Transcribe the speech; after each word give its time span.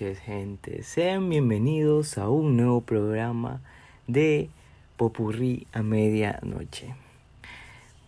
Gente, 0.00 0.82
sean 0.82 1.28
bienvenidos 1.28 2.16
a 2.16 2.30
un 2.30 2.56
nuevo 2.56 2.80
programa 2.80 3.60
de 4.06 4.48
Popurrí 4.96 5.66
a 5.74 5.82
medianoche. 5.82 6.94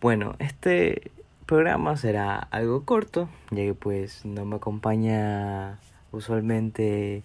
Bueno, 0.01 0.35
este 0.39 1.11
programa 1.45 1.99
será 1.99 2.39
algo 2.39 2.87
corto, 2.87 3.29
ya 3.51 3.65
que 3.65 3.75
pues 3.75 4.25
no 4.25 4.47
me 4.47 4.57
acompaña 4.57 5.81
usualmente 6.13 7.25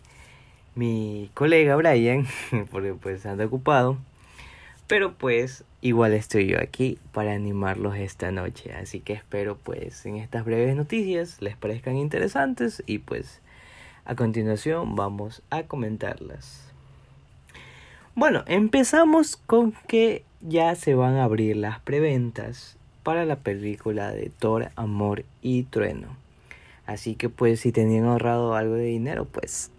mi 0.76 1.32
colega 1.34 1.78
Brian, 1.78 2.28
porque 2.70 2.94
pues 2.94 3.26
anda 3.26 3.46
ocupado. 3.46 3.98
Pero 4.86 5.14
pues 5.14 5.64
igual 5.80 6.12
estoy 6.12 6.48
yo 6.48 6.60
aquí 6.60 7.00
para 7.14 7.32
animarlos 7.32 7.96
esta 7.96 8.34
noche. 8.34 8.74
Así 8.74 9.00
que 9.00 9.14
espero 9.14 9.56
pues 9.56 10.06
en 10.06 10.18
estas 10.18 10.44
breves 10.44 10.76
noticias 10.76 11.42
les 11.42 11.56
parezcan 11.56 11.96
interesantes 11.96 12.84
y 12.86 12.98
pues 12.98 13.40
a 14.08 14.16
continuación 14.16 14.96
vamos 14.96 15.44
a 15.50 15.64
comentarlas. 15.64 16.64
Bueno, 18.16 18.44
empezamos 18.48 19.36
con 19.36 19.74
que 19.86 20.24
ya 20.40 20.74
se 20.76 20.96
van 20.96 21.18
a 21.18 21.26
abrir 21.26 21.58
las 21.58 21.82
preventas 21.82 22.78
para 23.04 23.26
la 23.26 23.36
película 23.36 24.12
de 24.12 24.32
Thor, 24.40 24.72
Amor 24.78 25.26
y 25.42 25.64
Trueno. 25.64 26.08
Así 26.86 27.16
que 27.16 27.28
pues 27.28 27.60
si 27.60 27.74
tenían 27.74 28.06
ahorrado 28.06 28.56
algo 28.56 28.76
de 28.76 28.86
dinero 28.86 29.26
pues 29.26 29.72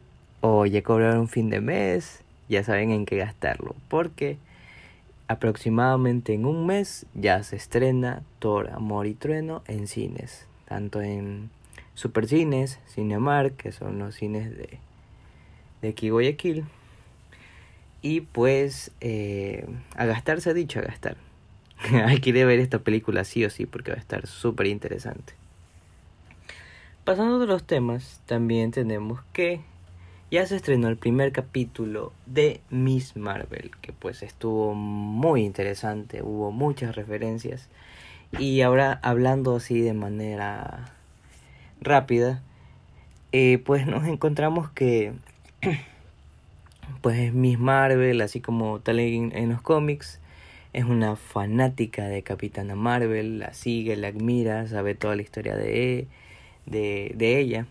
o 0.42 0.66
ya 0.66 0.82
cobraron 0.82 1.28
fin 1.28 1.48
de 1.48 1.62
mes, 1.62 2.22
ya 2.50 2.62
saben 2.62 2.90
en 2.90 3.06
qué 3.06 3.16
gastarlo. 3.16 3.74
Porque 3.88 4.36
aproximadamente 5.26 6.34
en 6.34 6.44
un 6.44 6.66
mes 6.66 7.06
ya 7.14 7.42
se 7.42 7.56
estrena 7.56 8.22
Thor, 8.40 8.68
Amor 8.74 9.06
y 9.06 9.14
Trueno 9.14 9.62
en 9.66 9.88
cines, 9.88 10.46
tanto 10.66 11.00
en 11.00 11.48
Supercines, 11.98 12.78
Cinemark, 12.86 13.56
que 13.56 13.72
son 13.72 13.98
los 13.98 14.14
cines 14.14 14.56
de, 14.56 14.78
de 15.82 15.88
aquí 15.88 16.10
Guayaquil, 16.10 16.64
y 18.02 18.20
pues 18.20 18.92
eh, 19.00 19.66
a 19.96 20.06
gastar 20.06 20.40
se 20.40 20.50
ha 20.50 20.54
dicho, 20.54 20.78
a 20.78 20.82
gastar. 20.82 21.16
Hay 22.06 22.20
que 22.20 22.30
ir 22.30 22.40
a 22.40 22.46
ver 22.46 22.60
esta 22.60 22.78
película 22.78 23.24
sí 23.24 23.44
o 23.44 23.50
sí 23.50 23.66
porque 23.66 23.90
va 23.90 23.96
a 23.96 24.00
estar 24.00 24.28
súper 24.28 24.68
interesante. 24.68 25.32
Pasando 27.02 27.40
de 27.40 27.48
los 27.48 27.64
temas, 27.64 28.22
también 28.26 28.70
tenemos 28.70 29.18
que 29.32 29.60
ya 30.30 30.46
se 30.46 30.54
estrenó 30.54 30.86
el 30.86 30.98
primer 30.98 31.32
capítulo 31.32 32.12
de 32.26 32.60
Miss 32.70 33.16
Marvel, 33.16 33.72
que 33.80 33.92
pues 33.92 34.22
estuvo 34.22 34.72
muy 34.72 35.42
interesante, 35.42 36.22
hubo 36.22 36.52
muchas 36.52 36.94
referencias. 36.94 37.68
Y 38.38 38.60
ahora 38.60 39.00
hablando 39.02 39.56
así 39.56 39.80
de 39.80 39.94
manera 39.94 40.94
rápida, 41.80 42.42
eh, 43.32 43.58
pues 43.64 43.86
nos 43.86 44.06
encontramos 44.06 44.70
que 44.70 45.12
pues 47.02 47.32
Miss 47.32 47.58
Marvel, 47.58 48.20
así 48.20 48.40
como 48.40 48.80
tal 48.80 49.00
en, 49.00 49.48
los 49.48 49.62
cómics, 49.62 50.20
es 50.72 50.84
una 50.84 51.16
fanática 51.16 52.04
de 52.08 52.22
Capitana 52.22 52.74
Marvel, 52.74 53.38
la 53.38 53.54
sigue, 53.54 53.96
la 53.96 54.08
admira, 54.08 54.66
sabe 54.66 54.94
toda 54.94 55.16
la 55.16 55.22
historia 55.22 55.56
de, 55.56 56.06
de, 56.66 57.12
de 57.16 57.38
ella. 57.38 57.66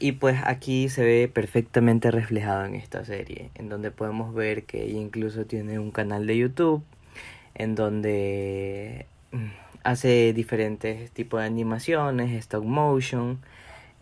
Y 0.00 0.12
pues 0.12 0.40
aquí 0.44 0.88
se 0.88 1.04
ve 1.04 1.28
perfectamente 1.28 2.10
reflejado 2.12 2.64
en 2.64 2.76
esta 2.76 3.04
serie, 3.04 3.50
en 3.56 3.68
donde 3.68 3.90
podemos 3.90 4.32
ver 4.32 4.64
que 4.64 4.84
ella 4.84 5.00
incluso 5.00 5.44
tiene 5.44 5.80
un 5.80 5.90
canal 5.90 6.26
de 6.26 6.36
YouTube, 6.36 6.84
en 7.54 7.74
donde 7.74 9.06
mm, 9.32 9.46
hace 9.88 10.32
diferentes 10.34 11.10
tipos 11.12 11.40
de 11.40 11.46
animaciones, 11.46 12.32
stop 12.32 12.64
motion, 12.64 13.40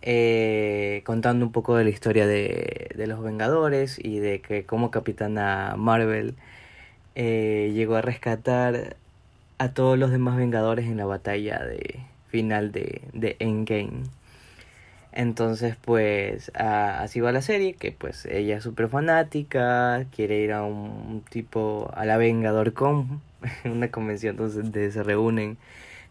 eh, 0.02 1.02
contando 1.06 1.46
un 1.46 1.52
poco 1.52 1.76
de 1.76 1.84
la 1.84 1.90
historia 1.90 2.26
de, 2.26 2.90
de, 2.96 3.06
los 3.06 3.22
Vengadores 3.22 3.98
y 4.02 4.18
de 4.18 4.40
que 4.40 4.64
como 4.66 4.90
Capitana 4.90 5.74
Marvel 5.78 6.34
eh, 7.14 7.72
llegó 7.74 7.96
a 7.96 8.02
rescatar 8.02 8.96
a 9.58 9.74
todos 9.74 9.98
los 9.98 10.10
demás 10.10 10.36
Vengadores 10.36 10.86
en 10.86 10.96
la 10.96 11.06
batalla 11.06 11.58
de 11.64 12.00
final 12.28 12.72
de, 12.72 13.02
de 13.12 13.36
Endgame. 13.38 14.04
Entonces, 15.12 15.76
pues 15.76 16.50
así 16.54 17.20
va 17.20 17.32
la 17.32 17.42
serie, 17.42 17.74
que 17.74 17.92
pues 17.92 18.26
ella 18.26 18.58
es 18.58 18.64
súper 18.64 18.88
fanática, 18.88 20.04
quiere 20.14 20.40
ir 20.40 20.52
a 20.52 20.62
un, 20.64 21.24
tipo, 21.30 21.90
a 21.94 22.04
la 22.04 22.18
Vengador 22.18 22.74
Con, 22.74 23.22
una 23.64 23.90
convención 23.90 24.36
donde 24.36 24.90
se 24.90 25.02
reúnen 25.02 25.58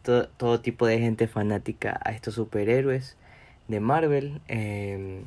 todo, 0.03 0.28
todo, 0.38 0.59
tipo 0.59 0.85
de 0.85 1.00
gente 1.00 1.28
fanática 1.28 2.00
a 2.03 2.12
estos 2.12 2.35
superhéroes 2.35 3.18
de 3.68 3.79
Marvel. 3.79 4.41
Eh, 4.47 5.23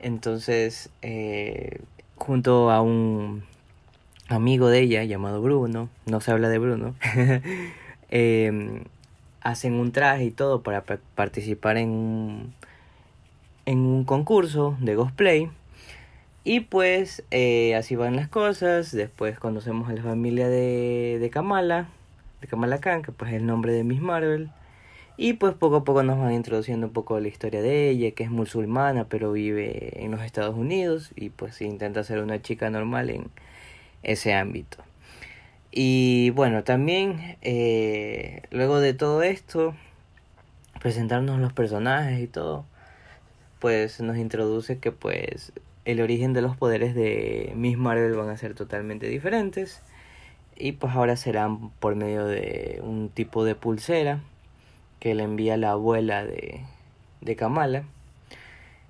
entonces, 0.00 0.90
eh, 1.02 1.80
junto 2.16 2.70
a 2.70 2.82
un 2.82 3.44
amigo 4.28 4.68
de 4.68 4.80
ella 4.80 5.04
llamado 5.04 5.40
Bruno, 5.40 5.88
no 6.06 6.20
se 6.20 6.32
habla 6.32 6.48
de 6.48 6.58
Bruno, 6.58 6.94
eh, 8.10 8.82
hacen 9.40 9.74
un 9.74 9.92
traje 9.92 10.24
y 10.24 10.30
todo 10.30 10.62
para 10.62 10.82
participar 11.14 11.76
en 11.76 11.90
un 11.90 12.54
en 13.66 13.80
un 13.80 14.04
concurso 14.04 14.76
de 14.80 14.94
cosplay. 14.94 15.50
Y 16.48 16.60
pues 16.60 17.24
eh, 17.32 17.74
así 17.74 17.96
van 17.96 18.14
las 18.14 18.28
cosas. 18.28 18.92
Después 18.92 19.36
conocemos 19.36 19.88
a 19.88 19.92
la 19.92 20.02
familia 20.04 20.48
de, 20.48 21.18
de 21.20 21.28
Kamala, 21.28 21.88
de 22.40 22.46
Kamala 22.46 22.78
Khan, 22.78 23.02
que 23.02 23.10
pues 23.10 23.32
es 23.32 23.38
el 23.38 23.46
nombre 23.46 23.72
de 23.72 23.82
Miss 23.82 24.00
Marvel. 24.00 24.50
Y 25.16 25.32
pues 25.32 25.54
poco 25.54 25.78
a 25.78 25.84
poco 25.84 26.04
nos 26.04 26.20
van 26.20 26.32
introduciendo 26.32 26.86
un 26.86 26.92
poco 26.92 27.18
la 27.18 27.26
historia 27.26 27.62
de 27.62 27.90
ella, 27.90 28.12
que 28.12 28.22
es 28.22 28.30
musulmana, 28.30 29.06
pero 29.08 29.32
vive 29.32 30.04
en 30.04 30.12
los 30.12 30.22
Estados 30.22 30.56
Unidos 30.56 31.10
y 31.16 31.30
pues 31.30 31.60
intenta 31.62 32.04
ser 32.04 32.22
una 32.22 32.40
chica 32.40 32.70
normal 32.70 33.10
en 33.10 33.24
ese 34.04 34.32
ámbito. 34.32 34.84
Y 35.72 36.30
bueno, 36.30 36.62
también 36.62 37.38
eh, 37.42 38.42
luego 38.52 38.78
de 38.78 38.94
todo 38.94 39.24
esto, 39.24 39.74
presentarnos 40.80 41.40
los 41.40 41.52
personajes 41.52 42.20
y 42.20 42.28
todo, 42.28 42.64
pues 43.58 44.00
nos 44.00 44.16
introduce 44.16 44.78
que 44.78 44.92
pues 44.92 45.52
el 45.86 46.00
origen 46.00 46.32
de 46.32 46.42
los 46.42 46.56
poderes 46.56 46.94
de 46.94 47.52
Miss 47.54 47.78
Marvel 47.78 48.14
van 48.14 48.28
a 48.28 48.36
ser 48.36 48.54
totalmente 48.54 49.08
diferentes 49.08 49.82
y 50.56 50.72
pues 50.72 50.92
ahora 50.94 51.16
serán 51.16 51.70
por 51.70 51.94
medio 51.94 52.26
de 52.26 52.80
un 52.82 53.08
tipo 53.08 53.44
de 53.44 53.54
pulsera 53.54 54.20
que 54.98 55.14
le 55.14 55.22
envía 55.22 55.56
la 55.56 55.70
abuela 55.70 56.26
de, 56.26 56.62
de 57.20 57.36
Kamala. 57.36 57.84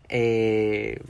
Eh, 0.09 1.03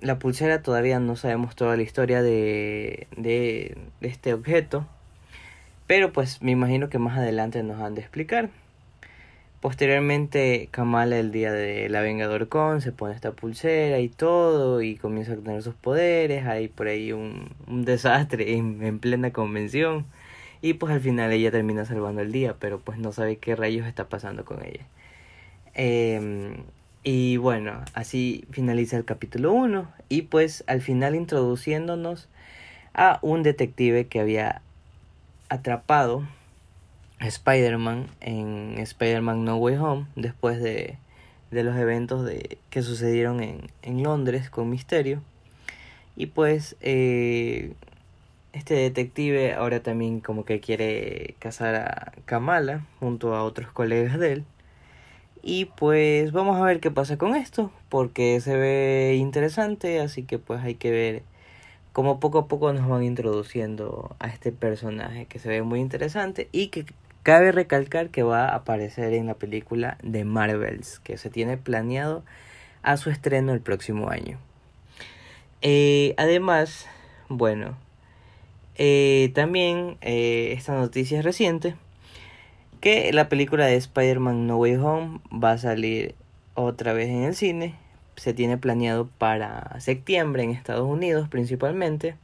la 0.00 0.18
pulsera 0.18 0.62
todavía 0.62 0.98
no 0.98 1.14
sabemos 1.14 1.54
toda 1.54 1.76
la 1.76 1.82
historia 1.82 2.20
de, 2.20 3.06
de, 3.16 3.78
de 4.00 4.08
este 4.08 4.34
objeto, 4.34 4.88
pero 5.86 6.12
pues 6.12 6.42
me 6.42 6.50
imagino 6.50 6.88
que 6.88 6.98
más 6.98 7.16
adelante 7.16 7.62
nos 7.62 7.80
han 7.80 7.94
de 7.94 8.00
explicar. 8.00 8.50
Posteriormente, 9.60 10.68
Kamala, 10.70 11.18
el 11.18 11.32
día 11.32 11.52
de 11.52 11.88
la 11.88 12.00
Vengador 12.00 12.48
Con, 12.48 12.80
se 12.80 12.92
pone 12.92 13.14
esta 13.14 13.32
pulsera 13.32 13.98
y 13.98 14.08
todo, 14.08 14.82
y 14.82 14.96
comienza 14.96 15.32
a 15.32 15.36
tener 15.36 15.62
sus 15.62 15.74
poderes. 15.74 16.46
Hay 16.46 16.68
por 16.68 16.86
ahí 16.86 17.12
un, 17.12 17.50
un 17.66 17.84
desastre 17.84 18.54
en, 18.54 18.82
en, 18.84 19.00
plena 19.00 19.32
convención. 19.32 20.06
Y 20.62 20.74
pues 20.74 20.92
al 20.92 21.00
final 21.00 21.32
ella 21.32 21.50
termina 21.50 21.84
salvando 21.84 22.22
el 22.22 22.32
día, 22.32 22.56
pero 22.58 22.78
pues 22.78 22.98
no 22.98 23.12
sabe 23.12 23.36
qué 23.38 23.56
rayos 23.56 23.86
está 23.86 24.08
pasando 24.08 24.44
con 24.44 24.64
ella. 24.64 24.86
Eh, 25.74 26.62
y 27.02 27.36
bueno, 27.36 27.82
así 27.94 28.44
finaliza 28.50 28.96
el 28.96 29.04
capítulo 29.04 29.52
1. 29.52 29.88
Y 30.08 30.22
pues 30.22 30.62
al 30.68 30.82
final 30.82 31.14
introduciéndonos 31.14 32.28
a 32.94 33.18
un 33.22 33.42
detective 33.42 34.06
que 34.06 34.20
había 34.20 34.62
atrapado 35.48 36.22
Spider-Man 37.20 38.06
en 38.20 38.78
Spider-Man 38.78 39.44
No 39.44 39.56
Way 39.56 39.76
Home 39.76 40.06
después 40.16 40.60
de, 40.62 40.98
de 41.50 41.62
los 41.64 41.76
eventos 41.76 42.24
de, 42.24 42.58
que 42.70 42.82
sucedieron 42.82 43.42
en, 43.42 43.70
en, 43.82 44.02
Londres 44.02 44.50
con 44.50 44.70
Misterio. 44.70 45.22
Y 46.16 46.26
pues 46.26 46.76
eh, 46.80 47.72
este 48.52 48.74
detective 48.74 49.54
ahora 49.54 49.80
también 49.80 50.20
como 50.20 50.44
que 50.44 50.60
quiere 50.60 51.34
casar 51.38 51.74
a 51.76 52.12
Kamala 52.24 52.86
junto 53.00 53.34
a 53.34 53.42
otros 53.42 53.70
colegas 53.72 54.18
de 54.18 54.32
él. 54.32 54.44
Y 55.42 55.66
pues 55.66 56.32
vamos 56.32 56.60
a 56.60 56.64
ver 56.64 56.80
qué 56.80 56.90
pasa 56.90 57.16
con 57.16 57.36
esto, 57.36 57.70
porque 57.88 58.40
se 58.40 58.56
ve 58.56 59.14
interesante, 59.16 60.00
así 60.00 60.24
que 60.24 60.38
pues 60.38 60.60
hay 60.62 60.74
que 60.74 60.90
ver 60.90 61.22
cómo 61.92 62.20
poco 62.20 62.38
a 62.38 62.48
poco 62.48 62.72
nos 62.72 62.88
van 62.88 63.02
introduciendo 63.02 64.14
a 64.18 64.28
este 64.28 64.52
personaje 64.52 65.26
que 65.26 65.38
se 65.38 65.48
ve 65.48 65.62
muy 65.62 65.80
interesante 65.80 66.48
y 66.52 66.68
que 66.68 66.86
Cabe 67.28 67.52
recalcar 67.52 68.08
que 68.08 68.22
va 68.22 68.46
a 68.46 68.54
aparecer 68.54 69.12
en 69.12 69.26
la 69.26 69.34
película 69.34 69.98
de 70.02 70.24
Marvels, 70.24 70.98
que 71.00 71.18
se 71.18 71.28
tiene 71.28 71.58
planeado 71.58 72.24
a 72.80 72.96
su 72.96 73.10
estreno 73.10 73.52
el 73.52 73.60
próximo 73.60 74.08
año. 74.08 74.38
Eh, 75.60 76.14
además, 76.16 76.86
bueno, 77.28 77.76
eh, 78.76 79.30
también 79.34 79.98
eh, 80.00 80.54
esta 80.56 80.72
noticia 80.72 81.18
es 81.18 81.24
reciente, 81.26 81.74
que 82.80 83.12
la 83.12 83.28
película 83.28 83.66
de 83.66 83.76
Spider-Man 83.76 84.46
No 84.46 84.56
Way 84.56 84.76
Home 84.76 85.20
va 85.30 85.50
a 85.50 85.58
salir 85.58 86.14
otra 86.54 86.94
vez 86.94 87.10
en 87.10 87.24
el 87.24 87.34
cine, 87.34 87.74
se 88.16 88.32
tiene 88.32 88.56
planeado 88.56 89.06
para 89.18 89.78
septiembre 89.80 90.44
en 90.44 90.50
Estados 90.52 90.88
Unidos 90.88 91.28
principalmente, 91.28 92.14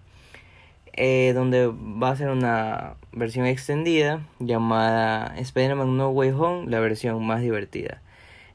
eh, 0.95 1.33
donde 1.35 1.67
va 1.67 2.11
a 2.11 2.17
ser 2.17 2.29
una 2.29 2.95
versión 3.13 3.47
extendida 3.47 4.27
llamada 4.39 5.35
Spider-Man 5.37 5.97
No 5.97 6.11
Way 6.11 6.31
Home, 6.31 6.71
la 6.71 6.81
versión 6.81 7.25
más 7.25 7.41
divertida, 7.41 8.01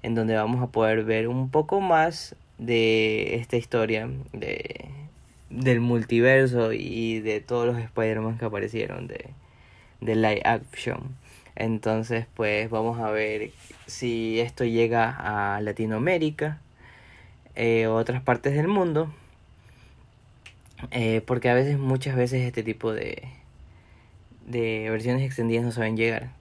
en 0.03 0.15
donde 0.15 0.36
vamos 0.36 0.62
a 0.62 0.68
poder 0.68 1.03
ver 1.03 1.27
un 1.27 1.50
poco 1.50 1.81
más 1.81 2.36
de 2.57 3.36
esta 3.36 3.57
historia 3.57 4.09
de, 4.33 4.89
del 5.50 5.80
multiverso 5.80 6.74
y 6.74 7.19
de 7.19 7.41
todos 7.41 7.68
los 7.68 7.77
Spider-Man 7.77 8.38
que 8.38 8.45
aparecieron 8.45 9.07
de, 9.07 9.30
de 10.01 10.15
live 10.15 10.41
action. 10.45 11.15
Entonces, 11.56 12.25
pues 12.36 12.69
vamos 12.69 13.00
a 13.00 13.12
ver 13.12 13.51
si 13.86 14.39
esto 14.39 14.63
llega 14.63 15.09
a 15.09 15.59
Latinoamérica 15.62 16.62
eh, 17.56 17.88
otras 17.88 18.21
partes 18.21 18.53
del 18.53 18.69
mundo. 18.69 19.12
Eh, 20.91 21.21
porque 21.25 21.49
a 21.49 21.53
veces, 21.53 21.77
muchas 21.77 22.15
veces, 22.15 22.41
este 22.45 22.63
tipo 22.63 22.93
de, 22.93 23.23
de 24.47 24.89
versiones 24.89 25.23
extendidas 25.23 25.65
no 25.65 25.71
saben 25.71 25.97
llegar. 25.97 26.31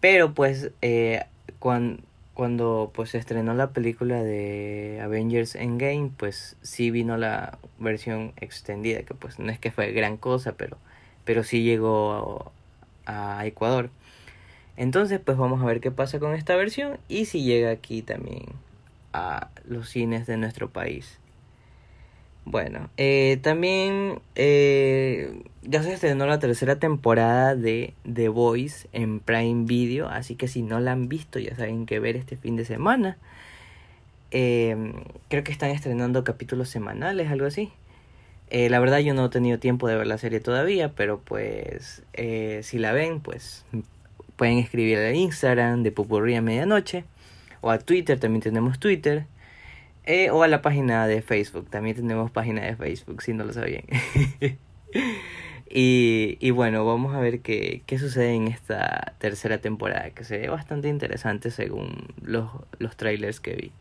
Pero 0.00 0.34
pues, 0.34 0.70
eh, 0.82 1.24
cuando, 1.58 2.02
cuando 2.34 2.92
pues 2.94 3.10
se 3.10 3.18
estrenó 3.18 3.54
la 3.54 3.70
película 3.70 4.22
de 4.22 5.00
Avengers 5.02 5.54
Endgame, 5.54 6.10
pues 6.16 6.56
sí 6.62 6.90
vino 6.90 7.16
la 7.16 7.58
versión 7.78 8.32
extendida, 8.36 9.02
que 9.02 9.14
pues 9.14 9.38
no 9.38 9.50
es 9.50 9.58
que 9.58 9.70
fue 9.70 9.92
gran 9.92 10.18
cosa, 10.18 10.52
pero, 10.52 10.76
pero 11.24 11.44
sí 11.44 11.62
llegó 11.62 12.52
a 13.06 13.46
Ecuador. 13.46 13.90
Entonces, 14.76 15.20
pues 15.24 15.38
vamos 15.38 15.62
a 15.62 15.64
ver 15.64 15.80
qué 15.80 15.90
pasa 15.90 16.18
con 16.18 16.34
esta 16.34 16.54
versión 16.56 16.98
y 17.08 17.24
si 17.24 17.42
llega 17.42 17.70
aquí 17.70 18.02
también 18.02 18.44
a 19.12 19.48
los 19.64 19.88
cines 19.88 20.26
de 20.26 20.36
nuestro 20.36 20.68
país. 20.70 21.18
Bueno, 22.46 22.90
eh, 22.96 23.38
también 23.42 24.20
eh, 24.36 25.42
ya 25.62 25.82
se 25.82 25.92
estrenó 25.92 26.26
la 26.26 26.38
tercera 26.38 26.78
temporada 26.78 27.56
de 27.56 27.92
The 28.10 28.28
Voice 28.28 28.88
en 28.92 29.18
Prime 29.18 29.64
Video, 29.66 30.08
así 30.08 30.36
que 30.36 30.46
si 30.46 30.62
no 30.62 30.78
la 30.78 30.92
han 30.92 31.08
visto 31.08 31.40
ya 31.40 31.56
saben 31.56 31.86
qué 31.86 31.98
ver 31.98 32.14
este 32.14 32.36
fin 32.36 32.54
de 32.54 32.64
semana. 32.64 33.18
Eh, 34.30 34.92
creo 35.28 35.42
que 35.42 35.50
están 35.50 35.70
estrenando 35.70 36.22
capítulos 36.22 36.68
semanales, 36.68 37.30
algo 37.30 37.46
así. 37.46 37.72
Eh, 38.48 38.70
la 38.70 38.78
verdad 38.78 38.98
yo 39.00 39.12
no 39.12 39.26
he 39.26 39.28
tenido 39.28 39.58
tiempo 39.58 39.88
de 39.88 39.96
ver 39.96 40.06
la 40.06 40.18
serie 40.18 40.38
todavía, 40.38 40.92
pero 40.92 41.18
pues 41.18 42.04
eh, 42.12 42.60
si 42.62 42.78
la 42.78 42.92
ven, 42.92 43.20
pues 43.20 43.64
pueden 44.36 44.58
escribir 44.58 44.98
al 44.98 45.16
Instagram 45.16 45.82
de 45.82 45.90
Pupurría 45.90 46.42
Medianoche 46.42 47.04
o 47.60 47.70
a 47.70 47.78
Twitter, 47.78 48.20
también 48.20 48.42
tenemos 48.42 48.78
Twitter. 48.78 49.26
Eh, 50.06 50.30
o 50.30 50.42
a 50.42 50.48
la 50.48 50.62
página 50.62 51.06
de 51.06 51.20
Facebook, 51.20 51.68
también 51.68 51.96
tenemos 51.96 52.30
página 52.30 52.62
de 52.62 52.76
Facebook, 52.76 53.22
si 53.22 53.32
no 53.32 53.44
lo 53.44 53.52
sabían. 53.52 53.84
y, 55.68 56.38
y 56.40 56.50
bueno, 56.50 56.86
vamos 56.86 57.14
a 57.14 57.20
ver 57.20 57.40
qué, 57.40 57.82
qué 57.86 57.98
sucede 57.98 58.34
en 58.34 58.46
esta 58.46 59.14
tercera 59.18 59.58
temporada, 59.58 60.10
que 60.10 60.24
se 60.24 60.38
ve 60.38 60.48
bastante 60.48 60.88
interesante 60.88 61.50
según 61.50 62.06
los, 62.22 62.50
los 62.78 62.96
trailers 62.96 63.40
que 63.40 63.54
vi. 63.54 63.72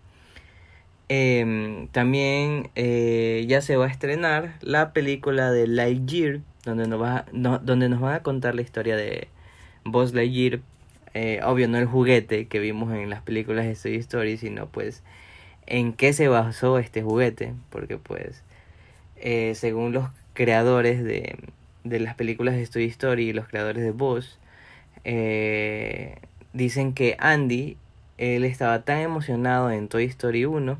Eh, 1.07 1.88
también 1.92 2.69
eh, 2.75 3.45
ya 3.48 3.62
se 3.62 3.75
va 3.75 3.86
a 3.86 3.89
estrenar 3.89 4.56
la 4.62 4.92
película 4.94 5.51
de 5.51 5.68
Lightyear, 5.68 6.39
donde 6.63 6.88
nos, 6.88 7.01
va, 7.01 7.25
no, 7.31 7.60
donde 7.60 7.89
nos 7.89 8.01
van 8.01 8.16
a 8.16 8.24
contar 8.24 8.56
la 8.56 8.62
historia 8.62 8.95
de 8.95 9.28
Buzz 9.83 10.13
Lightyear. 10.13 10.62
Eh, 11.13 11.39
obvio, 11.44 11.68
no 11.68 11.78
el 11.78 11.86
juguete 11.86 12.48
que 12.48 12.60
vimos 12.60 12.92
en 12.94 13.10
las 13.10 13.21
películas 13.21 13.66
de 13.66 13.75
Toy 13.75 13.95
Story, 13.98 14.38
sino 14.38 14.68
pues 14.68 15.04
en 15.67 15.94
qué 15.94 16.13
se 16.13 16.27
basó 16.27 16.79
este 16.79 17.01
juguete. 17.01 17.53
Porque 17.69 17.97
pues, 17.97 18.44
eh, 19.17 19.53
según 19.56 19.94
los 19.94 20.09
creadores 20.33 21.03
de, 21.03 21.38
de 21.83 22.00
las 22.00 22.15
películas 22.15 22.56
de 22.56 22.67
Toy 22.67 22.85
Story 22.85 23.29
y 23.29 23.33
los 23.33 23.47
creadores 23.47 23.83
de 23.83 23.91
Buzz, 23.91 24.38
eh, 25.03 26.17
dicen 26.53 26.94
que 26.94 27.15
Andy, 27.19 27.77
él 28.17 28.45
estaba 28.45 28.83
tan 28.83 29.00
emocionado 29.00 29.71
en 29.71 29.88
Toy 29.88 30.06
Story 30.06 30.45
1 30.45 30.77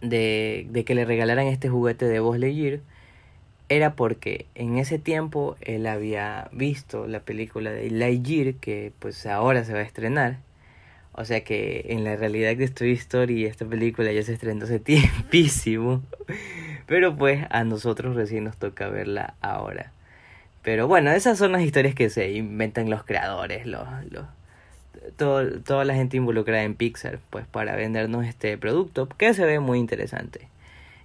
de, 0.00 0.66
de 0.70 0.84
que 0.84 0.94
le 0.94 1.04
regalaran 1.04 1.46
este 1.46 1.68
juguete 1.68 2.06
de 2.06 2.20
Buzz 2.20 2.38
Lightyear 2.38 2.80
era 3.68 3.94
porque 3.94 4.46
en 4.54 4.76
ese 4.78 4.98
tiempo 4.98 5.56
él 5.62 5.86
había 5.86 6.50
visto 6.52 7.06
la 7.06 7.20
película 7.20 7.70
de 7.70 7.90
Lightyear 7.90 8.54
que 8.54 8.92
pues 8.98 9.24
ahora 9.26 9.64
se 9.64 9.72
va 9.72 9.78
a 9.78 9.82
estrenar. 9.82 10.38
O 11.12 11.24
sea 11.24 11.44
que 11.44 11.86
en 11.88 12.04
la 12.04 12.16
realidad 12.16 12.56
de 12.56 12.68
Toy 12.68 12.92
Story 12.92 13.44
esta 13.44 13.66
película 13.66 14.12
ya 14.12 14.22
se 14.22 14.32
estrenó 14.32 14.64
hace 14.64 14.78
tiempísimo. 14.80 16.02
Pero 16.86 17.16
pues 17.16 17.46
a 17.50 17.64
nosotros 17.64 18.16
recién 18.16 18.44
nos 18.44 18.56
toca 18.56 18.88
verla 18.88 19.34
ahora. 19.40 19.92
Pero 20.62 20.86
bueno, 20.88 21.10
esas 21.10 21.38
son 21.38 21.52
las 21.52 21.62
historias 21.62 21.94
que 21.94 22.08
se 22.08 22.32
inventan 22.32 22.88
los 22.88 23.04
creadores, 23.04 23.66
los, 23.66 23.86
los, 24.10 24.26
todo, 25.16 25.60
toda 25.60 25.84
la 25.84 25.94
gente 25.94 26.16
involucrada 26.16 26.62
en 26.62 26.74
Pixar, 26.74 27.18
pues 27.30 27.46
para 27.46 27.74
vendernos 27.74 28.26
este 28.26 28.56
producto 28.58 29.08
que 29.08 29.34
se 29.34 29.44
ve 29.44 29.58
muy 29.58 29.78
interesante. 29.78 30.48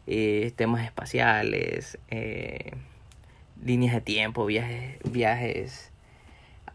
Eh, 0.06 0.54
temas 0.56 0.86
espaciales, 0.86 1.98
eh, 2.10 2.72
líneas 3.66 3.96
de 3.96 4.02
tiempo, 4.02 4.46
viajes, 4.46 4.98
viajes 5.12 5.92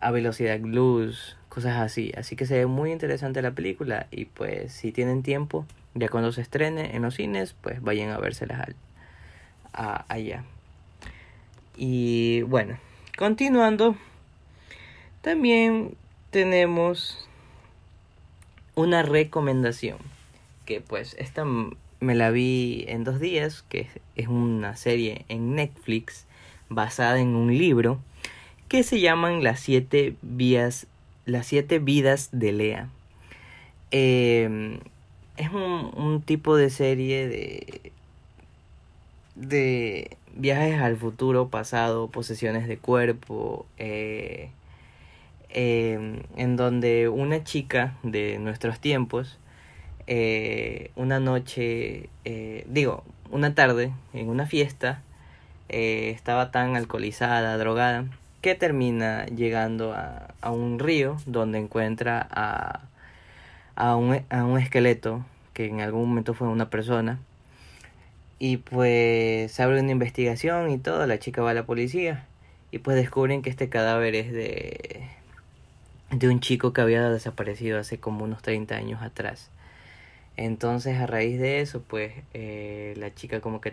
a 0.00 0.10
velocidad 0.10 0.58
luz, 0.60 1.36
cosas 1.52 1.76
así. 1.76 2.12
Así 2.16 2.34
que 2.34 2.46
se 2.46 2.54
ve 2.54 2.66
muy 2.66 2.92
interesante 2.92 3.42
la 3.42 3.50
película 3.50 4.06
y 4.10 4.24
pues 4.24 4.72
si 4.72 4.90
tienen 4.90 5.22
tiempo, 5.22 5.66
ya 5.94 6.08
cuando 6.08 6.32
se 6.32 6.40
estrene 6.40 6.96
en 6.96 7.02
los 7.02 7.16
cines, 7.16 7.54
pues 7.60 7.82
vayan 7.82 8.08
a 8.08 8.16
vérselas 8.16 8.60
al, 8.60 8.76
a, 9.74 10.06
allá. 10.08 10.44
Y 11.76 12.40
bueno, 12.42 12.78
continuando, 13.18 13.96
también 15.20 15.94
tenemos 16.30 17.28
una 18.74 19.02
recomendación 19.02 19.98
que 20.64 20.80
pues 20.80 21.14
esta 21.18 21.44
me 21.44 22.14
la 22.14 22.30
vi 22.30 22.86
en 22.88 23.04
dos 23.04 23.20
días 23.20 23.62
que 23.68 23.90
es 24.16 24.28
una 24.28 24.74
serie 24.76 25.26
en 25.28 25.54
Netflix 25.54 26.24
basada 26.70 27.20
en 27.20 27.36
un 27.36 27.58
libro 27.58 28.00
que 28.68 28.82
se 28.84 29.00
llaman 29.00 29.44
las 29.44 29.60
siete 29.60 30.16
vías 30.22 30.86
las 31.24 31.46
siete 31.46 31.78
vidas 31.78 32.28
de 32.32 32.52
Lea. 32.52 32.88
Eh, 33.90 34.78
es 35.36 35.50
un, 35.50 35.92
un 35.96 36.22
tipo 36.22 36.56
de 36.56 36.70
serie 36.70 37.28
de 37.28 37.92
de 39.34 40.16
viajes 40.34 40.80
al 40.80 40.96
futuro 40.96 41.48
pasado 41.48 42.08
posesiones 42.08 42.68
de 42.68 42.78
cuerpo 42.78 43.66
eh, 43.78 44.50
eh, 45.50 46.22
en 46.36 46.56
donde 46.56 47.08
una 47.08 47.44
chica 47.44 47.94
de 48.02 48.38
nuestros 48.38 48.78
tiempos, 48.80 49.38
eh, 50.06 50.90
una 50.96 51.20
noche, 51.20 52.08
eh, 52.24 52.66
digo, 52.68 53.04
una 53.30 53.54
tarde, 53.54 53.92
en 54.12 54.28
una 54.28 54.46
fiesta, 54.46 55.02
eh, 55.68 56.10
estaba 56.14 56.50
tan 56.50 56.76
alcoholizada, 56.76 57.56
drogada, 57.58 58.06
que 58.42 58.54
termina 58.54 59.24
llegando 59.26 59.94
a, 59.94 60.34
a 60.42 60.50
un 60.52 60.78
río 60.78 61.16
donde 61.24 61.58
encuentra 61.58 62.26
a, 62.30 62.82
a, 63.76 63.96
un, 63.96 64.20
a 64.28 64.44
un 64.44 64.58
esqueleto 64.58 65.24
que 65.54 65.66
en 65.66 65.80
algún 65.80 66.08
momento 66.08 66.34
fue 66.34 66.48
una 66.48 66.68
persona. 66.68 67.18
Y 68.38 68.58
pues 68.58 69.52
se 69.52 69.62
abre 69.62 69.80
una 69.80 69.92
investigación 69.92 70.70
y 70.70 70.78
todo, 70.78 71.06
la 71.06 71.18
chica 71.18 71.42
va 71.42 71.52
a 71.52 71.54
la 71.54 71.64
policía 71.64 72.26
y 72.72 72.78
pues 72.78 72.96
descubren 72.96 73.40
que 73.40 73.50
este 73.50 73.68
cadáver 73.68 74.14
es 74.14 74.32
de 74.32 75.06
de 76.12 76.28
un 76.28 76.40
chico 76.40 76.72
que 76.72 76.80
había 76.80 77.08
desaparecido 77.08 77.78
hace 77.78 77.98
como 77.98 78.24
unos 78.24 78.42
30 78.42 78.76
años 78.76 79.02
atrás. 79.02 79.50
Entonces 80.36 80.98
a 80.98 81.06
raíz 81.06 81.40
de 81.40 81.60
eso, 81.60 81.82
pues 81.82 82.12
eh, 82.34 82.94
la 82.96 83.14
chica 83.14 83.40
como 83.40 83.60
que 83.60 83.72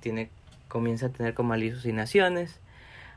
tiene, 0.00 0.30
comienza 0.68 1.06
a 1.06 1.08
tener 1.10 1.34
como 1.34 1.52
alucinaciones 1.52 2.58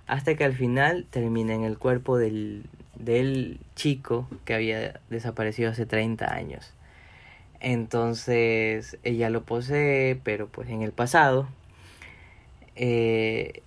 hasta 0.08 0.36
que 0.36 0.44
al 0.44 0.54
final 0.54 1.06
termina 1.10 1.54
en 1.54 1.64
el 1.64 1.78
cuerpo 1.78 2.18
del, 2.18 2.64
del 2.96 3.60
chico 3.76 4.28
que 4.46 4.54
había 4.54 5.00
desaparecido 5.10 5.72
hace 5.72 5.86
30 5.86 6.34
años. 6.34 6.74
Entonces 7.60 8.98
ella 9.04 9.30
lo 9.30 9.44
posee, 9.44 10.20
pero 10.24 10.48
pues 10.48 10.70
en 10.70 10.82
el 10.82 10.92
pasado. 10.92 11.48
Eh, 12.76 13.62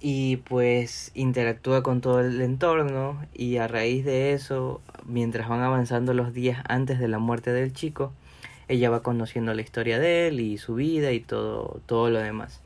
y 0.00 0.36
pues 0.38 1.10
interactúa 1.14 1.82
con 1.82 2.00
todo 2.00 2.20
el 2.20 2.40
entorno 2.40 3.20
y 3.34 3.58
a 3.58 3.68
raíz 3.68 4.04
de 4.04 4.32
eso, 4.32 4.80
mientras 5.04 5.48
van 5.48 5.60
avanzando 5.60 6.14
los 6.14 6.32
días 6.32 6.62
antes 6.68 6.98
de 6.98 7.08
la 7.08 7.18
muerte 7.18 7.52
del 7.52 7.72
chico, 7.74 8.12
ella 8.68 8.88
va 8.88 9.02
conociendo 9.02 9.52
la 9.52 9.62
historia 9.62 9.98
de 9.98 10.28
él 10.28 10.40
y 10.40 10.56
su 10.58 10.74
vida 10.76 11.12
y 11.12 11.20
todo, 11.20 11.80
todo 11.86 12.08
lo 12.08 12.20
demás. 12.20 12.62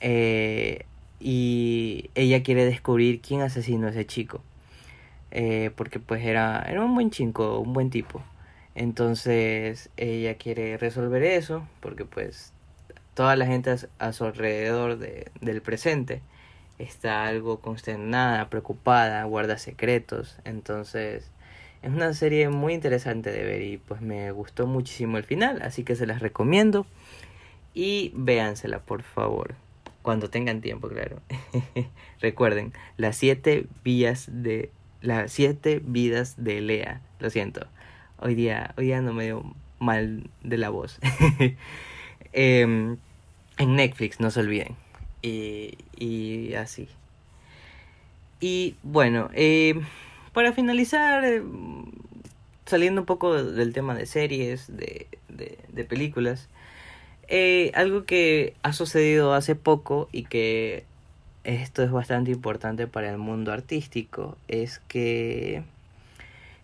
Eh, 0.00 0.86
y 1.20 2.10
ella 2.14 2.42
quiere 2.42 2.64
descubrir 2.64 3.20
quién 3.20 3.42
asesinó 3.42 3.86
a 3.86 3.90
ese 3.90 4.06
chico. 4.06 4.42
Eh, 5.30 5.70
porque 5.76 5.98
pues 5.98 6.24
era, 6.24 6.64
era 6.68 6.84
un 6.84 6.94
buen 6.94 7.10
chico, 7.10 7.58
un 7.58 7.72
buen 7.72 7.90
tipo. 7.90 8.22
Entonces 8.74 9.90
ella 9.96 10.36
quiere 10.36 10.76
resolver 10.78 11.22
eso 11.22 11.66
porque 11.80 12.04
pues 12.04 12.52
toda 13.14 13.36
la 13.36 13.46
gente 13.46 13.74
a 13.98 14.12
su 14.12 14.24
alrededor 14.24 14.98
de, 14.98 15.30
del 15.40 15.62
presente 15.62 16.22
está 16.78 17.24
algo 17.26 17.60
consternada, 17.60 18.50
preocupada, 18.50 19.24
guarda 19.24 19.58
secretos. 19.58 20.38
Entonces 20.44 21.30
es 21.82 21.90
una 21.90 22.14
serie 22.14 22.48
muy 22.48 22.74
interesante 22.74 23.30
de 23.30 23.44
ver 23.44 23.62
y 23.62 23.78
pues 23.78 24.00
me 24.00 24.30
gustó 24.32 24.66
muchísimo 24.66 25.18
el 25.18 25.24
final, 25.24 25.62
así 25.62 25.84
que 25.84 25.96
se 25.96 26.06
las 26.06 26.20
recomiendo 26.20 26.86
y 27.74 28.12
véansela 28.14 28.80
por 28.80 29.02
favor. 29.02 29.56
Cuando 30.04 30.28
tengan 30.28 30.60
tiempo, 30.60 30.90
claro. 30.90 31.22
Recuerden, 32.20 32.74
las 32.98 33.16
siete 33.16 33.66
vías 33.84 34.28
de 34.30 34.70
las 35.00 35.32
siete 35.32 35.80
vidas 35.82 36.34
de 36.36 36.60
Lea. 36.60 37.00
Lo 37.20 37.30
siento. 37.30 37.66
Hoy 38.18 38.34
día, 38.34 38.74
hoy 38.76 38.84
día 38.84 39.00
no 39.00 39.14
me 39.14 39.24
dio 39.24 39.54
mal 39.78 40.28
de 40.42 40.58
la 40.58 40.68
voz. 40.68 41.00
Em, 42.34 42.98
en 43.56 43.76
Netflix, 43.76 44.20
no 44.20 44.30
se 44.30 44.40
olviden. 44.40 44.76
Y, 45.22 46.52
así. 46.52 46.86
Y 48.40 48.76
bueno, 48.82 49.30
eh, 49.32 49.80
para 50.34 50.52
finalizar, 50.52 51.24
eh, 51.24 51.42
saliendo 52.66 53.00
un 53.00 53.06
poco 53.06 53.42
del 53.42 53.72
tema 53.72 53.94
de 53.94 54.04
series, 54.04 54.76
de, 54.76 55.06
de 55.28 55.84
películas, 55.86 56.50
eh, 57.28 57.72
algo 57.74 58.04
que 58.04 58.54
ha 58.62 58.72
sucedido 58.72 59.34
hace 59.34 59.54
poco 59.54 60.08
y 60.12 60.24
que 60.24 60.84
esto 61.44 61.82
es 61.82 61.90
bastante 61.90 62.30
importante 62.30 62.86
para 62.86 63.10
el 63.10 63.18
mundo 63.18 63.52
artístico 63.52 64.36
es 64.48 64.78
que 64.88 65.62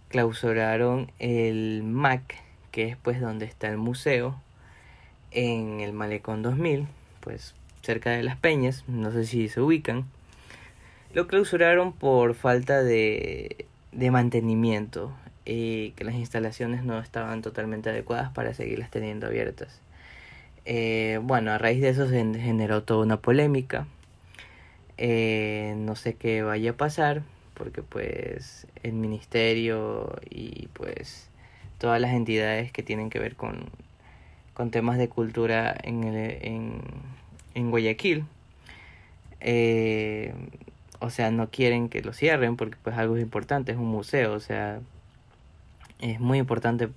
clausuraron 0.08 1.12
el 1.18 1.82
MAC, 1.84 2.36
que 2.72 2.88
es 2.88 2.96
pues 2.96 3.20
donde 3.20 3.46
está 3.46 3.68
el 3.68 3.76
museo, 3.76 4.40
en 5.30 5.80
el 5.80 5.92
Malecón 5.92 6.42
2000, 6.42 6.86
pues 7.20 7.54
cerca 7.82 8.10
de 8.10 8.22
Las 8.22 8.36
Peñas, 8.36 8.84
no 8.88 9.12
sé 9.12 9.24
si 9.26 9.48
se 9.48 9.60
ubican. 9.60 10.06
Lo 11.12 11.26
clausuraron 11.26 11.92
por 11.92 12.34
falta 12.34 12.82
de, 12.82 13.66
de 13.92 14.10
mantenimiento 14.10 15.12
y 15.44 15.90
que 15.92 16.04
las 16.04 16.14
instalaciones 16.14 16.84
no 16.84 16.98
estaban 16.98 17.42
totalmente 17.42 17.90
adecuadas 17.90 18.30
para 18.32 18.54
seguirlas 18.54 18.90
teniendo 18.90 19.26
abiertas. 19.26 19.80
Eh, 20.64 21.18
bueno, 21.22 21.52
a 21.52 21.58
raíz 21.58 21.80
de 21.80 21.88
eso 21.88 22.08
se 22.08 22.16
generó 22.16 22.82
toda 22.82 23.04
una 23.04 23.18
polémica. 23.18 23.86
Eh, 24.98 25.74
no 25.78 25.96
sé 25.96 26.14
qué 26.14 26.42
vaya 26.42 26.72
a 26.72 26.76
pasar, 26.76 27.22
porque 27.54 27.82
pues 27.82 28.66
el 28.82 28.92
ministerio 28.92 30.16
y 30.28 30.68
pues 30.68 31.30
todas 31.78 32.00
las 32.00 32.12
entidades 32.12 32.70
que 32.72 32.82
tienen 32.82 33.08
que 33.08 33.18
ver 33.18 33.36
con, 33.36 33.70
con 34.52 34.70
temas 34.70 34.98
de 34.98 35.08
cultura 35.08 35.74
en, 35.82 36.04
en, 36.04 36.82
en 37.54 37.70
Guayaquil, 37.70 38.24
eh, 39.40 40.34
o 40.98 41.08
sea, 41.08 41.30
no 41.30 41.48
quieren 41.48 41.88
que 41.88 42.02
lo 42.02 42.12
cierren 42.12 42.56
porque 42.56 42.76
pues 42.82 42.98
algo 42.98 43.16
es 43.16 43.22
importante, 43.22 43.72
es 43.72 43.78
un 43.78 43.88
museo, 43.88 44.34
o 44.34 44.40
sea, 44.40 44.80
es 46.00 46.20
muy 46.20 46.38
importante 46.38 46.90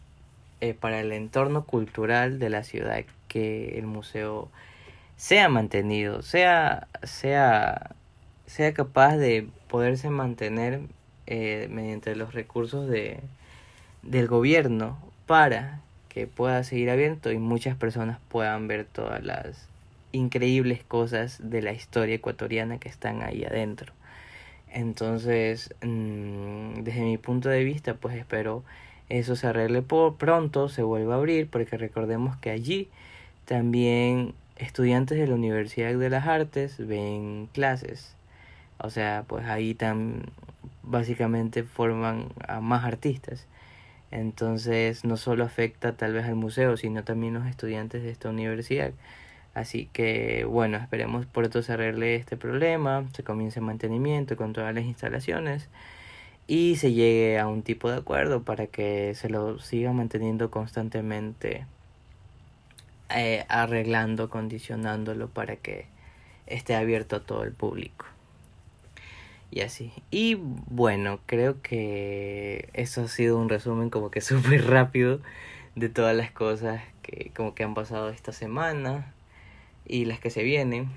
para 0.80 1.02
el 1.02 1.12
entorno 1.12 1.66
cultural 1.66 2.40
de 2.40 2.50
la 2.50 2.64
ciudad 2.64 2.98
que 3.34 3.80
el 3.80 3.88
museo 3.88 4.50
sea 5.18 5.50
mantenido, 5.50 6.22
sea, 6.22 6.88
sea, 7.02 7.96
sea 8.46 8.74
capaz 8.76 9.18
de 9.18 9.48
poderse 9.68 10.12
mantener 10.12 10.82
eh, 11.26 11.68
mediante 11.72 12.16
los 12.16 12.36
recursos 12.36 12.88
de, 12.88 13.22
del 14.04 14.28
gobierno 14.28 15.00
para 15.26 15.82
que 16.10 16.28
pueda 16.28 16.64
seguir 16.64 16.92
abierto 16.92 17.32
y 17.32 17.40
muchas 17.40 17.76
personas 17.76 18.20
puedan 18.30 18.68
ver 18.68 18.86
todas 18.86 19.24
las 19.24 19.68
increíbles 20.12 20.84
cosas 20.84 21.40
de 21.42 21.64
la 21.64 21.74
historia 21.74 22.14
ecuatoriana 22.16 22.78
que 22.78 22.90
están 22.90 23.24
ahí 23.24 23.46
adentro. 23.46 23.94
Entonces, 24.72 25.74
mm, 25.82 26.84
desde 26.84 27.02
mi 27.02 27.18
punto 27.18 27.50
de 27.50 27.64
vista, 27.64 27.96
pues 27.96 28.16
espero 28.16 28.64
eso 29.10 29.36
se 29.36 29.48
arregle 29.48 29.82
por 29.82 30.18
pronto, 30.18 30.70
se 30.70 30.84
vuelva 30.84 31.16
a 31.16 31.18
abrir, 31.18 31.50
porque 31.50 31.78
recordemos 31.78 32.38
que 32.38 32.52
allí 32.52 32.90
también 33.46 34.34
estudiantes 34.58 35.18
de 35.18 35.28
la 35.28 35.36
Universidad 35.36 35.94
de 35.94 36.10
las 36.10 36.28
Artes 36.28 36.78
ven 36.78 37.50
clases. 37.54 38.16
O 38.78 38.90
sea, 38.90 39.26
pues 39.28 39.46
ahí 39.46 39.74
tan 39.74 40.24
básicamente 40.84 41.64
forman 41.64 42.30
a 42.48 42.60
más 42.60 42.86
artistas. 42.86 43.48
Entonces 44.12 45.06
no 45.06 45.18
solo 45.18 45.44
afecta 45.44 45.94
tal 45.94 46.14
vez 46.14 46.26
al 46.26 46.36
museo, 46.36 46.78
sino 46.78 47.04
también 47.04 47.34
los 47.34 47.48
estudiantes 47.48 48.04
de 48.04 48.12
esta 48.12 48.30
universidad. 48.30 48.92
Así 49.54 49.90
que 49.94 50.46
bueno, 50.46 50.78
esperemos 50.78 51.26
por 51.26 51.46
esto 51.46 51.62
se 51.64 51.74
arregle 51.74 52.16
este 52.16 52.38
problema, 52.38 53.06
se 53.14 53.24
comience 53.24 53.60
el 53.60 53.66
mantenimiento 53.66 54.38
con 54.38 54.54
todas 54.54 54.74
las 54.74 54.84
instalaciones 54.86 55.70
y 56.48 56.76
se 56.78 56.94
llegue 56.94 57.40
a 57.40 57.48
un 57.48 57.64
tipo 57.64 57.90
de 57.90 57.98
acuerdo 57.98 58.44
para 58.44 58.68
que 58.68 59.16
se 59.16 59.30
lo 59.30 59.60
siga 59.60 59.94
manteniendo 59.94 60.52
constantemente 60.52 61.66
eh, 63.14 63.46
arreglando, 63.50 64.30
condicionándolo 64.30 65.30
para 65.30 65.56
que 65.56 65.86
esté 66.48 66.76
abierto 66.76 67.18
a 67.18 67.20
todo 67.22 67.44
el 67.44 67.52
público. 67.52 68.06
Y 69.52 69.62
así. 69.62 69.94
Y 70.10 70.36
bueno, 70.36 71.20
creo 71.28 71.62
que 71.62 72.70
eso 72.74 73.04
ha 73.04 73.08
sido 73.08 73.38
un 73.38 73.50
resumen 73.50 73.90
como 73.90 74.10
que 74.10 74.22
súper 74.22 74.68
rápido 74.68 75.20
de 75.76 75.90
todas 75.90 76.16
las 76.16 76.32
cosas 76.32 76.82
que 77.02 77.32
como 77.36 77.54
que 77.54 77.64
han 77.64 77.74
pasado 77.74 78.10
esta 78.10 78.32
semana 78.32 79.14
y 79.86 80.06
las 80.06 80.20
que 80.20 80.30
se 80.30 80.44
vienen. 80.44 80.90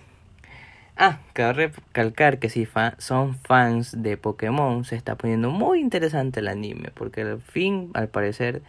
Ah, 0.96 1.20
cabe 1.34 1.68
recalcar 1.68 2.38
que 2.38 2.48
si 2.48 2.66
son 2.96 3.36
fans 3.40 4.02
de 4.02 4.16
Pokémon 4.16 4.84
se 4.86 4.96
está 4.96 5.16
poniendo 5.16 5.50
muy 5.50 5.80
interesante 5.80 6.40
el 6.40 6.48
anime 6.48 6.90
porque 6.94 7.20
al 7.20 7.42
fin, 7.42 7.90
al 7.92 8.08
parecer, 8.08 8.62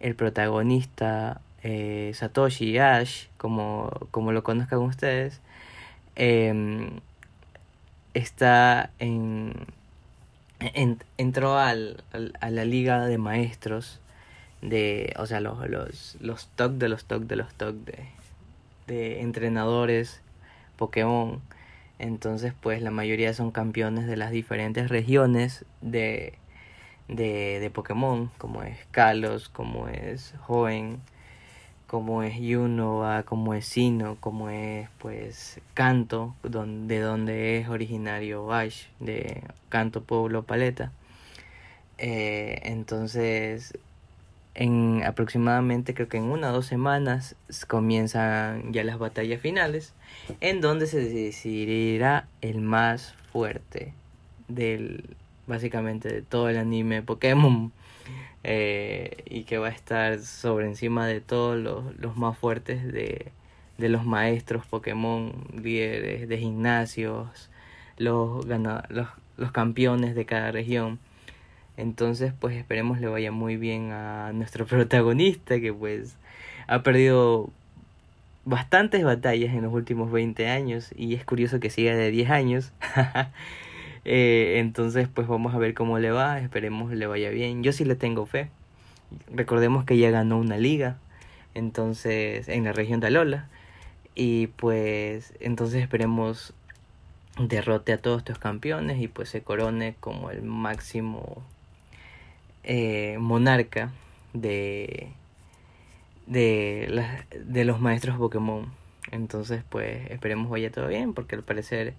el 0.00 0.16
protagonista 0.16 1.40
eh, 1.62 2.12
Satoshi 2.14 2.78
Ash, 2.78 3.26
como, 3.36 3.90
como 4.10 4.32
lo 4.32 4.42
conozcan 4.42 4.80
ustedes, 4.80 5.40
em, 6.16 7.00
está 8.14 8.90
en, 8.98 9.54
entró 11.18 11.58
al, 11.58 12.02
a 12.40 12.50
la 12.50 12.64
liga 12.64 13.06
de 13.06 13.18
maestros 13.18 14.00
de, 14.62 15.14
o 15.18 15.26
sea, 15.26 15.40
los, 15.40 15.68
los, 15.68 16.16
los 16.20 16.48
TOC 16.48 16.72
de 16.72 16.88
los 16.88 17.04
TOC 17.04 17.22
de 17.24 17.36
los 17.36 17.54
TOC 17.54 17.74
de, 17.76 18.08
de 18.86 19.20
entrenadores 19.20 20.20
Pokémon. 20.76 21.40
Entonces, 21.98 22.52
pues 22.60 22.82
la 22.82 22.90
mayoría 22.90 23.34
son 23.34 23.50
campeones 23.50 24.06
de 24.06 24.16
las 24.16 24.30
diferentes 24.30 24.88
regiones 24.88 25.64
de, 25.80 26.34
de, 27.08 27.58
de 27.60 27.70
Pokémon, 27.70 28.30
como 28.38 28.62
es 28.62 28.78
Kalos, 28.92 29.48
como 29.48 29.88
es 29.88 30.34
Hoenn, 30.46 31.00
como 31.88 32.22
es 32.22 32.38
Yuno, 32.38 33.02
como 33.24 33.54
es 33.54 33.64
Sino, 33.64 34.16
como 34.20 34.50
es 34.50 34.88
pues 34.98 35.58
Canto, 35.72 36.36
de 36.42 37.00
donde 37.00 37.58
es 37.58 37.68
originario 37.68 38.52
Ash, 38.52 38.84
de 39.00 39.42
Canto 39.70 40.04
Pueblo 40.04 40.42
Paleta. 40.42 40.92
Eh, 41.96 42.60
entonces, 42.64 43.76
en 44.54 45.02
aproximadamente 45.02 45.94
creo 45.94 46.08
que 46.08 46.18
en 46.18 46.24
una 46.24 46.50
o 46.50 46.52
dos 46.52 46.66
semanas 46.66 47.36
comienzan 47.66 48.70
ya 48.70 48.84
las 48.84 48.98
batallas 48.98 49.40
finales, 49.40 49.94
en 50.40 50.60
donde 50.60 50.86
se 50.86 51.00
decidirá 51.00 52.28
el 52.42 52.60
más 52.60 53.14
fuerte 53.32 53.94
del 54.48 55.16
básicamente 55.46 56.12
de 56.12 56.20
todo 56.20 56.50
el 56.50 56.58
anime 56.58 57.02
Pokémon 57.02 57.72
eh, 58.44 59.24
y 59.26 59.44
que 59.44 59.58
va 59.58 59.68
a 59.68 59.70
estar 59.70 60.18
sobre 60.20 60.66
encima 60.66 61.06
de 61.06 61.20
todos 61.20 61.56
los, 61.56 62.16
más 62.16 62.36
fuertes 62.38 62.84
de, 62.92 63.32
de, 63.78 63.88
los 63.88 64.04
maestros 64.04 64.66
Pokémon, 64.66 65.32
líderes 65.62 66.28
de 66.28 66.38
gimnasios, 66.38 67.50
los, 67.96 68.46
los, 68.46 69.08
los 69.36 69.52
campeones 69.52 70.14
de 70.14 70.26
cada 70.26 70.52
región. 70.52 70.98
Entonces, 71.76 72.32
pues 72.38 72.56
esperemos 72.56 73.00
le 73.00 73.06
vaya 73.06 73.30
muy 73.32 73.56
bien 73.56 73.92
a 73.92 74.32
nuestro 74.32 74.66
protagonista 74.66 75.60
que 75.60 75.72
pues 75.72 76.16
ha 76.66 76.82
perdido 76.82 77.50
bastantes 78.44 79.04
batallas 79.04 79.54
en 79.54 79.62
los 79.62 79.72
últimos 79.72 80.10
20 80.10 80.48
años 80.48 80.90
y 80.96 81.14
es 81.14 81.24
curioso 81.24 81.60
que 81.60 81.70
siga 81.70 81.94
de 81.94 82.10
10 82.10 82.30
años. 82.30 82.72
Eh, 84.04 84.56
entonces, 84.58 85.08
pues 85.08 85.26
vamos 85.28 85.54
a 85.54 85.58
ver 85.58 85.74
cómo 85.74 85.98
le 85.98 86.10
va. 86.10 86.38
Esperemos 86.40 86.92
le 86.92 87.06
vaya 87.06 87.30
bien. 87.30 87.62
Yo 87.62 87.72
sí 87.72 87.84
le 87.84 87.94
tengo 87.94 88.26
fe. 88.26 88.50
Recordemos 89.32 89.84
que 89.84 89.98
ya 89.98 90.10
ganó 90.10 90.38
una 90.38 90.56
liga. 90.56 90.98
Entonces, 91.54 92.48
en 92.48 92.64
la 92.64 92.72
región 92.72 93.00
de 93.00 93.08
Alola. 93.08 93.48
Y 94.14 94.48
pues, 94.48 95.34
entonces 95.40 95.82
esperemos 95.82 96.54
derrote 97.38 97.92
a 97.92 97.98
todos 97.98 98.18
estos 98.18 98.38
campeones 98.38 99.00
y 99.00 99.06
pues 99.06 99.28
se 99.28 99.42
corone 99.42 99.94
como 100.00 100.30
el 100.30 100.42
máximo 100.42 101.42
eh, 102.64 103.16
monarca 103.20 103.92
de, 104.32 105.08
de, 106.26 107.02
de 107.44 107.64
los 107.64 107.80
maestros 107.80 108.18
Pokémon. 108.18 108.66
Entonces, 109.10 109.62
pues 109.68 110.10
esperemos 110.10 110.50
vaya 110.50 110.70
todo 110.70 110.88
bien, 110.88 111.14
porque 111.14 111.36
al 111.36 111.42
parecer 111.42 111.94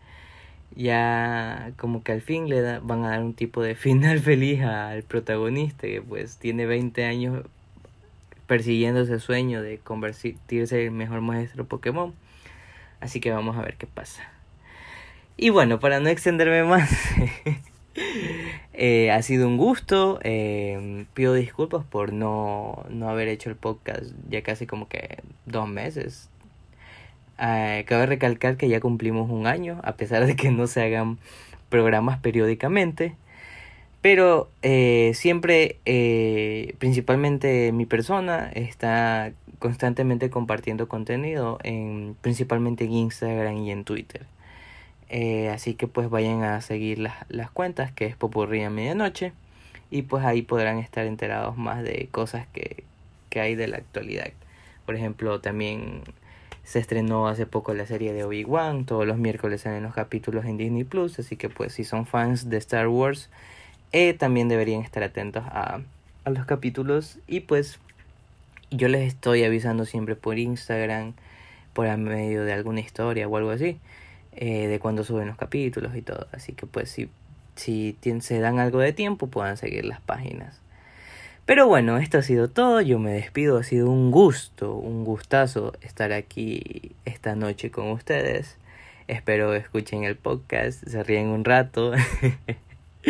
ya 0.76 1.72
como 1.78 2.04
que 2.04 2.12
al 2.12 2.22
fin 2.22 2.50
le 2.50 2.80
van 2.80 3.04
a 3.04 3.10
dar 3.10 3.22
un 3.22 3.34
tipo 3.34 3.62
de 3.62 3.76
final 3.76 4.20
feliz 4.20 4.62
al 4.62 5.04
protagonista, 5.04 5.88
que 5.88 6.02
pues 6.02 6.38
tiene 6.38 6.66
20 6.66 7.06
años 7.06 7.46
persiguiendo 8.48 9.02
ese 9.02 9.20
sueño 9.20 9.62
de 9.62 9.78
convertirse 9.78 10.80
en 10.82 10.86
el 10.86 10.92
mejor 10.92 11.22
maestro 11.22 11.66
Pokémon. 11.66 12.14
Así 13.00 13.22
que 13.22 13.32
vamos 13.32 13.56
a 13.58 13.62
ver 13.62 13.76
qué 13.78 13.88
pasa. 13.88 14.24
Y 15.38 15.52
bueno, 15.52 15.80
para 15.80 16.00
no 16.00 16.10
extenderme 16.10 16.64
más, 16.64 16.92
eh, 18.74 19.12
ha 19.12 19.22
sido 19.22 19.48
un 19.48 19.58
gusto. 19.58 20.20
Eh, 20.24 21.06
pido 21.14 21.34
disculpas 21.34 21.86
por 21.86 22.12
no, 22.12 22.86
no 22.90 23.10
haber 23.10 23.30
hecho 23.30 23.50
el 23.50 23.56
podcast 23.56 24.12
ya 24.30 24.42
casi 24.44 24.66
como 24.68 24.90
que 24.90 25.20
dos 25.46 25.70
meses. 25.70 26.30
Eh, 27.42 27.86
cabe 27.88 28.06
recalcar 28.06 28.58
que 28.58 28.68
ya 28.68 28.80
cumplimos 28.80 29.30
un 29.30 29.48
año, 29.48 29.80
a 29.84 29.94
pesar 29.94 30.26
de 30.26 30.36
que 30.36 30.52
no 30.52 30.68
se 30.68 30.84
hagan 30.84 31.18
programas 31.70 32.20
periódicamente. 32.20 33.16
Pero 34.02 34.50
eh, 34.62 35.12
siempre, 35.16 35.78
eh, 35.86 36.76
principalmente 36.80 37.72
mi 37.72 37.86
persona, 37.86 38.50
está 38.54 39.34
constantemente 39.60 40.30
compartiendo 40.30 40.88
contenido, 40.88 41.60
en, 41.64 42.16
principalmente 42.22 42.86
en 42.86 42.94
Instagram 42.94 43.58
y 43.58 43.72
en 43.72 43.84
Twitter. 43.84 44.26
Así 45.52 45.74
que 45.74 45.88
pues 45.88 46.10
vayan 46.10 46.44
a 46.44 46.62
seguir 46.62 47.00
las, 47.00 47.16
las 47.30 47.50
cuentas, 47.52 47.92
que 47.92 48.06
es 48.06 48.16
Popurrí 48.16 48.64
a 48.64 48.70
Medianoche. 48.70 49.34
Y 49.92 50.04
pues 50.04 50.24
ahí 50.24 50.44
podrán 50.44 50.78
estar 50.80 51.06
enterados 51.06 51.58
más 51.58 51.84
de 51.84 52.08
cosas 52.12 52.48
que, 52.54 52.84
que 53.30 53.40
hay 53.42 53.56
de 53.56 53.68
la 53.68 53.78
actualidad. 53.78 54.30
Por 54.86 54.96
ejemplo, 54.96 55.42
también 55.42 56.04
se 56.64 56.80
estrenó 56.80 57.28
hace 57.28 57.46
poco 57.46 57.74
la 57.74 57.86
serie 57.86 58.14
de 58.14 58.24
Obi-Wan. 58.24 58.86
Todos 58.86 59.06
los 59.06 59.18
miércoles 59.18 59.62
salen 59.62 59.84
los 59.84 59.94
capítulos 59.94 60.46
en 60.46 60.58
Disney 60.58 60.84
Plus. 60.84 61.20
Así 61.20 61.36
que 61.36 61.50
pues 61.50 61.74
si 61.74 61.84
son 61.84 62.06
fans 62.06 62.50
de 62.50 62.58
Star 62.58 62.88
Wars 62.88 63.30
eh, 63.92 64.14
también 64.14 64.50
deberían 64.50 64.82
estar 64.82 65.02
atentos 65.02 65.44
a, 65.48 65.82
a 66.24 66.30
los 66.30 66.46
capítulos 66.46 67.18
y 67.28 67.40
pues 67.42 67.80
yo 68.72 68.88
les 68.88 69.08
estoy 69.08 69.44
avisando 69.44 69.86
siempre 69.86 70.16
por 70.16 70.38
Instagram, 70.38 71.14
por 71.74 71.96
medio 71.98 72.44
de 72.44 72.54
alguna 72.54 72.82
historia 72.82 73.28
o 73.28 73.36
algo 73.38 73.50
así, 73.50 73.80
eh, 74.34 74.68
de 74.68 74.80
cuando 74.80 75.04
suben 75.04 75.28
los 75.28 75.38
capítulos 75.38 75.96
y 75.96 76.02
todo. 76.02 76.28
Así 76.32 76.54
que 76.54 76.68
pues 76.68 76.90
si, 76.90 77.10
si 77.56 77.96
se 78.22 78.40
dan 78.40 78.60
algo 78.60 78.80
de 78.80 78.94
tiempo 78.94 79.28
puedan 79.28 79.58
seguir 79.58 79.86
las 79.86 80.02
páginas. 80.02 80.60
Pero 81.50 81.66
bueno, 81.66 81.98
esto 81.98 82.20
ha 82.20 82.22
sido 82.22 82.48
todo, 82.48 82.80
yo 82.80 83.00
me 83.00 83.12
despido, 83.12 83.58
ha 83.58 83.64
sido 83.64 83.90
un 83.90 84.12
gusto, 84.12 84.76
un 84.76 85.04
gustazo 85.04 85.74
estar 85.82 86.14
aquí 86.14 86.92
esta 87.06 87.34
noche 87.34 87.72
con 87.72 87.90
ustedes. 87.90 88.60
Espero 89.08 89.56
escuchen 89.56 90.04
el 90.04 90.16
podcast, 90.16 90.88
se 90.88 91.02
ríen 91.02 91.30
un 91.30 91.44
rato. 91.44 91.92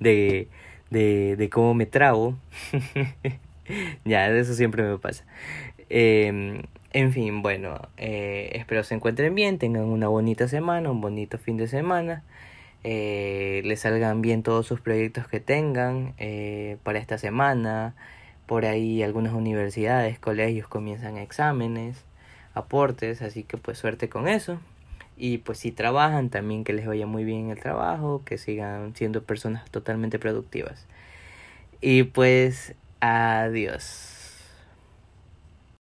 de, 0.00 0.48
de, 0.90 1.36
de 1.36 1.48
cómo 1.48 1.72
me 1.72 1.86
trago. 1.86 2.36
ya, 4.04 4.28
eso 4.28 4.52
siempre 4.52 4.82
me 4.82 4.98
pasa. 4.98 5.24
Eh, 5.88 6.60
en 6.92 7.12
fin, 7.14 7.40
bueno, 7.40 7.80
eh, 7.96 8.50
espero 8.56 8.84
se 8.84 8.94
encuentren 8.94 9.34
bien, 9.34 9.56
tengan 9.56 9.84
una 9.84 10.08
bonita 10.08 10.48
semana, 10.48 10.90
un 10.90 11.00
bonito 11.00 11.38
fin 11.38 11.56
de 11.56 11.66
semana. 11.66 12.24
Eh, 12.84 13.62
les 13.64 13.80
salgan 13.80 14.22
bien 14.22 14.42
todos 14.42 14.66
sus 14.66 14.80
proyectos 14.80 15.26
que 15.28 15.40
tengan 15.40 16.14
eh, 16.18 16.78
para 16.82 16.98
esta 16.98 17.18
semana. 17.18 17.94
Por 18.46 18.64
ahí 18.64 19.02
algunas 19.02 19.32
universidades, 19.32 20.18
colegios 20.18 20.68
comienzan 20.68 21.16
exámenes, 21.18 22.04
aportes, 22.54 23.22
así 23.22 23.42
que 23.42 23.56
pues 23.56 23.78
suerte 23.78 24.08
con 24.08 24.28
eso. 24.28 24.60
Y 25.16 25.38
pues 25.38 25.58
si 25.58 25.72
trabajan 25.72 26.30
también 26.30 26.62
que 26.64 26.72
les 26.72 26.86
vaya 26.86 27.06
muy 27.06 27.24
bien 27.24 27.50
el 27.50 27.58
trabajo, 27.58 28.22
que 28.24 28.38
sigan 28.38 28.94
siendo 28.94 29.24
personas 29.24 29.70
totalmente 29.70 30.18
productivas. 30.18 30.86
Y 31.80 32.04
pues 32.04 32.74
adiós. 33.00 34.15